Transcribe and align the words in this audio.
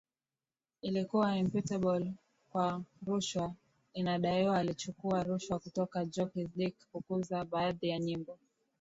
ilikuwa 0.81 1.37
imputable 1.37 2.13
kwa 2.49 2.81
rushwa 3.07 3.53
inadaiwa 3.93 4.57
alichukua 4.59 5.23
rushwa 5.23 5.59
kutoka 5.59 6.05
jockeys 6.05 6.49
disc 6.55 6.77
kukuza 6.91 7.45
baadhi 7.45 7.87
ya 7.89 7.99
nyimbo 7.99 8.37